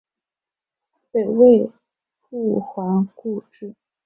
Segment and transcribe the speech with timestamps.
[1.11, 1.69] 北魏
[2.23, 3.75] 复还故治。